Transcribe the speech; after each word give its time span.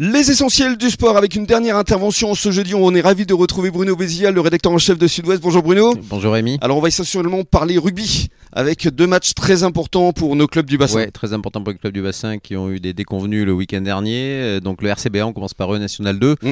Les 0.00 0.30
essentiels 0.30 0.76
du 0.76 0.90
sport 0.90 1.16
avec 1.16 1.34
une 1.34 1.44
dernière 1.44 1.76
intervention 1.76 2.32
ce 2.36 2.52
jeudi. 2.52 2.72
On 2.72 2.94
est 2.94 3.00
ravi 3.00 3.26
de 3.26 3.34
retrouver 3.34 3.72
Bruno 3.72 3.96
Bézial, 3.96 4.32
le 4.32 4.40
rédacteur 4.40 4.70
en 4.70 4.78
chef 4.78 4.96
de 4.96 5.08
Sud-Ouest. 5.08 5.42
Bonjour 5.42 5.60
Bruno. 5.64 5.92
Bonjour 6.08 6.34
Rémi. 6.34 6.56
Alors 6.60 6.76
on 6.76 6.80
va 6.80 6.86
essentiellement 6.86 7.42
parler 7.42 7.78
rugby 7.78 8.28
avec 8.52 8.86
deux 8.86 9.08
matchs 9.08 9.34
très 9.34 9.64
importants 9.64 10.12
pour 10.12 10.36
nos 10.36 10.46
clubs 10.46 10.66
du 10.66 10.78
bassin. 10.78 10.98
Ouais, 11.00 11.10
très 11.10 11.32
importants 11.32 11.62
pour 11.64 11.72
les 11.72 11.78
clubs 11.78 11.92
du 11.92 12.00
bassin 12.00 12.38
qui 12.38 12.56
ont 12.56 12.70
eu 12.70 12.78
des 12.78 12.92
déconvenus 12.92 13.44
le 13.44 13.52
week-end 13.52 13.80
dernier. 13.80 14.22
Euh, 14.40 14.60
Donc 14.60 14.82
le 14.82 14.88
RCBA, 14.88 15.26
on 15.26 15.32
commence 15.32 15.52
par 15.52 15.74
eux, 15.74 15.78
National 15.78 16.16
2. 16.20 16.36
Mm. 16.42 16.48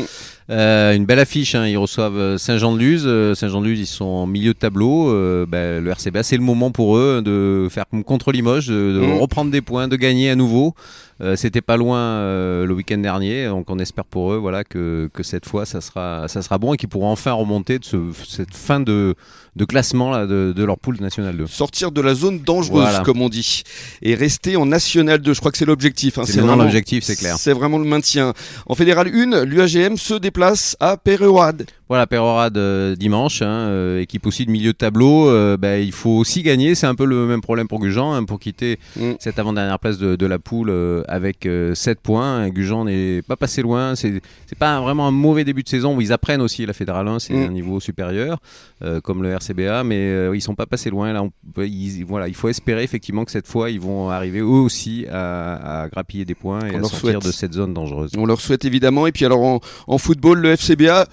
Euh, 0.51 0.95
une 0.97 1.07
belle 1.07 1.21
affiche, 1.21 1.55
hein. 1.55 1.69
ils 1.69 1.79
reçoivent 1.79 2.19
euh, 2.19 2.39
Saint-Jean-de-Luz. 2.39 3.03
Saint-Jean-de-Luz, 3.39 3.79
ils 3.79 3.87
sont 3.87 4.05
en 4.07 4.27
milieu 4.27 4.55
de 4.55 4.59
tableau. 4.59 5.09
Euh, 5.11 5.47
ben, 5.49 5.83
le 5.83 5.91
RCBA, 5.91 6.25
c'est 6.25 6.37
le 6.37 6.43
moment 6.43 6.73
pour 6.73 6.97
eux 6.97 7.23
de 7.25 7.69
faire 7.71 7.85
comme 7.89 8.03
contre 8.03 8.33
Limoges, 8.33 8.67
de, 8.67 8.75
de 8.75 9.01
Mm. 9.07 9.13
reprendre 9.21 9.51
des 9.53 9.61
points, 9.63 9.87
de 9.87 9.95
gagner 9.97 10.31
à 10.31 10.35
nouveau. 10.35 10.75
Euh, 11.23 11.35
C'était 11.35 11.63
pas 11.63 11.79
loin 11.79 12.21
le 12.67 12.73
week-end 12.75 12.99
dernier, 12.99 13.36
donc 13.45 13.69
on 13.69 13.79
espère 13.79 14.05
pour 14.07 14.33
eux 14.33 14.39
voilà, 14.39 14.65
que, 14.65 15.11
que 15.13 15.23
cette 15.23 15.47
fois 15.47 15.67
ça 15.67 15.81
sera, 15.83 16.27
ça 16.29 16.41
sera 16.41 16.57
bon 16.59 16.73
et 16.73 16.77
qu'ils 16.79 16.89
pourront 16.89 17.11
enfin 17.11 17.33
remonter 17.33 17.79
de 17.79 17.85
ce- 17.85 18.13
cette 18.27 18.55
fin 18.55 18.81
de, 18.81 19.15
de 19.57 19.65
classement 19.67 20.11
là, 20.11 20.27
de, 20.27 20.55
de 20.57 20.65
leur 20.65 20.79
poule 20.79 20.97
nationale 21.01 21.37
2. 21.37 21.47
Sortir 21.47 21.93
de 21.93 22.01
la 22.01 22.15
zone 22.15 22.41
dangereuse, 22.41 22.83
Voilà. 22.83 23.01
comme 23.01 23.21
on 23.21 23.29
dit, 23.29 23.63
et 24.03 24.15
rester 24.15 24.57
en 24.57 24.67
National 24.67 25.19
2. 25.21 25.35
Je 25.35 25.41
crois 25.41 25.53
que 25.53 25.59
c'est 25.59 25.65
l'objectif. 25.67 26.19
hein. 26.19 26.23
C'est 26.27 26.39
maintenant 26.41 26.57
l'objectif, 26.57 27.05
c'est 27.05 27.17
clair. 27.17 27.37
C'est 27.39 27.53
vraiment 27.53 27.79
le 27.79 27.85
maintien. 27.85 28.33
En 28.67 28.75
Fédéral 28.75 29.09
1, 29.15 29.45
l'UAGM 29.45 29.97
se 29.97 30.15
déplace 30.15 30.77
à 30.81 30.97
Péréoade. 30.97 31.67
Voilà, 31.89 32.07
Pérorade 32.09 32.57
euh, 32.59 32.97
dimanche, 32.97 33.43
hein, 33.43 33.47
euh, 33.69 34.01
équipe 34.01 34.27
aussi 34.27 34.45
de 34.45 34.51
milieu 34.51 34.73
de 34.73 34.77
tableau. 34.77 35.29
euh, 35.31 35.57
bah, 35.57 35.79
il 35.79 35.93
faut 35.93 36.11
aussi 36.11 36.43
gagner. 36.43 36.75
C'est 36.75 36.87
un 36.89 36.97
peu 36.97 37.05
le 37.05 37.27
même 37.27 37.41
problème 37.41 37.69
pour 37.69 37.79
Gujan, 37.79 38.13
hein, 38.13 38.25
pour 38.25 38.41
quitter 38.41 38.79
Mm. 38.97 39.13
cette 39.21 39.39
avant-dernière 39.39 39.79
place 39.79 39.97
de, 39.99 40.17
de 40.17 40.27
la 40.27 40.39
poule 40.41 40.71
euh, 40.71 41.03
avec 41.07 41.49
7 41.75 42.01
points. 42.01 42.49
Gujan 42.49 42.85
n'est 42.87 43.23
pas 43.23 43.37
passé 43.37 43.63
loin. 43.63 43.95
C'est 43.95 44.21
pas 44.59 44.81
vraiment 44.81 45.07
un 45.07 45.13
mauvais 45.13 45.45
début 45.45 45.63
de 45.63 45.69
saison 45.69 45.97
où 45.97 46.01
ils 46.01 46.13
apprennent 46.13 46.41
aussi 46.43 46.67
la 46.67 46.73
Fédéral 46.73 47.07
1, 47.07 47.19
c'est 47.21 47.35
Mm. 47.35 47.43
un 47.45 47.53
niveau 47.53 47.79
supérieur, 47.79 48.39
euh, 48.83 49.01
comme 49.01 49.23
le 49.23 49.31
RCBA, 49.31 49.85
mais 49.85 49.97
euh, 50.11 50.35
ils 50.35 50.41
sont 50.41 50.55
pas 50.57 50.67
passés 50.67 50.91
loin. 50.91 51.13
Là, 51.13 51.23
on 51.23 51.31
peut- 51.55 51.69
ils- 51.69 52.05
voilà, 52.05 52.27
il 52.27 52.35
faut 52.35 52.49
espérer 52.49 52.83
effectivement 52.83 53.25
que 53.25 53.31
cette 53.31 53.47
fois, 53.47 53.71
ils 53.71 53.81
vont 53.81 54.11
arriver 54.11 54.41
eux 54.41 54.45
aussi 54.45 55.07
à, 55.11 55.83
à 55.85 55.89
grappiller 55.89 56.25
des 56.25 56.35
points 56.35 56.67
et 56.67 56.75
On 56.75 56.79
à 56.79 56.83
sortir 56.83 56.99
souhaite. 56.99 57.25
de 57.27 57.31
cette 57.33 57.53
zone 57.53 57.75
dangereuse. 57.75 58.11
On 58.19 58.27
leur 58.27 58.41
souhaite 58.41 58.65
évidemment. 58.65 59.07
Et 59.07 59.13
puis 59.13 59.25
alors 59.25 59.43
en, 59.43 59.61
en 59.87 59.99
football, 59.99 60.41
le 60.41 60.51
FCBA, 60.51 61.07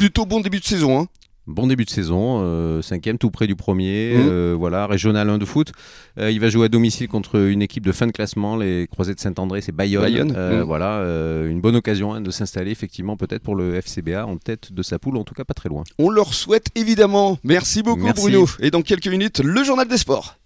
plutôt 0.00 0.26
bon 0.26 0.40
début 0.40 0.60
de 0.60 0.64
saison. 0.64 0.98
hein. 1.00 1.06
Bon 1.46 1.66
début 1.66 1.84
de 1.84 1.90
saison, 1.90 2.40
euh, 2.42 2.80
cinquième 2.80 3.18
tout 3.18 3.30
près 3.30 3.46
du 3.48 3.56
premier, 3.56 4.12
Mhm. 4.14 4.28
euh, 4.28 4.54
voilà, 4.56 4.86
régional 4.86 5.28
1 5.28 5.36
de 5.38 5.44
foot. 5.44 5.72
Euh, 6.18 6.30
il 6.30 6.38
va 6.38 6.48
jouer 6.48 6.66
à 6.66 6.68
domicile 6.68 7.08
contre 7.08 7.36
une 7.48 7.60
équipe 7.60 7.84
de 7.84 7.90
fin 7.92 8.06
de 8.06 8.12
classement, 8.12 8.56
les 8.56 8.86
Croisés 8.86 9.14
de 9.14 9.20
Saint-André, 9.20 9.60
c'est 9.60 9.72
Bayonne. 9.72 10.02
Bayonne, 10.02 10.32
mhm. 10.32 10.62
Voilà, 10.62 11.02
une 11.48 11.60
bonne 11.60 11.74
occasion 11.76 12.14
hein, 12.14 12.20
de 12.20 12.30
s'installer 12.30 12.70
effectivement 12.70 13.16
peut-être 13.16 13.42
pour 13.42 13.56
le 13.56 13.74
FCBA 13.74 14.26
en 14.26 14.36
tête 14.36 14.72
de 14.72 14.82
sa 14.82 14.98
poule, 14.98 15.16
en 15.16 15.24
tout 15.24 15.34
cas 15.34 15.44
pas 15.44 15.54
très 15.54 15.68
loin. 15.68 15.82
On 15.98 16.08
leur 16.08 16.34
souhaite 16.34 16.68
évidemment. 16.76 17.38
Merci 17.42 17.82
beaucoup 17.82 18.04
Merci. 18.04 18.22
Bruno. 18.22 18.46
Et 18.60 18.70
dans 18.70 18.82
quelques 18.82 19.08
minutes, 19.08 19.40
le 19.42 19.64
journal 19.64 19.88
des 19.88 19.98
sports. 19.98 20.36